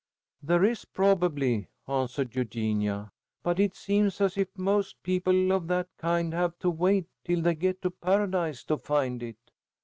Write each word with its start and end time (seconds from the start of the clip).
"There 0.41 0.65
is 0.65 0.83
probably," 0.83 1.67
answered 1.87 2.35
Eugenia, 2.35 3.11
"but 3.43 3.59
it 3.59 3.75
seems 3.75 4.19
as 4.19 4.35
if 4.35 4.47
most 4.57 5.03
people 5.03 5.51
of 5.53 5.67
that 5.67 5.89
kind 5.99 6.33
have 6.33 6.57
to 6.57 6.71
wait 6.71 7.05
till 7.23 7.43
they 7.43 7.53
get 7.53 7.83
to 7.83 7.91
Paradise 7.91 8.63
to 8.63 8.77
find 8.77 9.21
it." 9.21 9.37